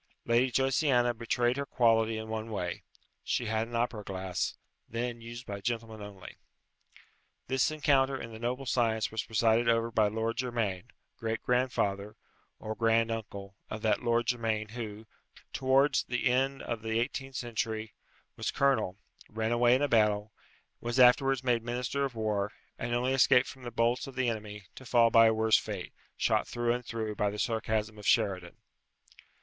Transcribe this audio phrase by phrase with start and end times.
[0.25, 2.81] Lady Josiana betrayed her quality in one way;
[3.23, 4.57] she had an opera glass,
[4.89, 6.37] then used by gentlemen only.
[7.45, 10.85] This encounter in the noble science was presided over by Lord Germaine,
[11.19, 12.15] great grandfather,
[12.57, 15.05] or grand uncle, of that Lord Germaine who,
[15.53, 17.93] towards the end of the eighteenth century,
[18.37, 18.97] was colonel,
[19.29, 20.31] ran away in a battle,
[20.79, 24.63] was afterwards made Minister of War, and only escaped from the bolts of the enemy,
[24.73, 28.57] to fall by a worse fate, shot through and through by the sarcasm of Sheridan.